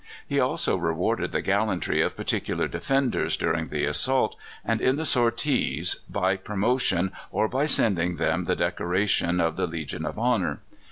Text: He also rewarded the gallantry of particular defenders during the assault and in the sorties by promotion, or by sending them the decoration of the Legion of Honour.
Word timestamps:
He 0.25 0.39
also 0.39 0.77
rewarded 0.77 1.31
the 1.31 1.43
gallantry 1.43 2.01
of 2.01 2.15
particular 2.17 2.67
defenders 2.67 3.37
during 3.37 3.67
the 3.67 3.85
assault 3.85 4.35
and 4.65 4.81
in 4.81 4.95
the 4.95 5.05
sorties 5.05 5.97
by 6.09 6.37
promotion, 6.37 7.11
or 7.29 7.47
by 7.47 7.67
sending 7.67 8.15
them 8.15 8.45
the 8.45 8.55
decoration 8.55 9.39
of 9.39 9.57
the 9.57 9.67
Legion 9.67 10.03
of 10.07 10.17
Honour. 10.17 10.59